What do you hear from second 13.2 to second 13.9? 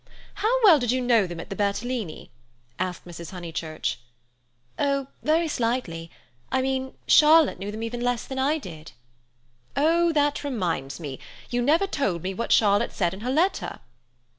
letter."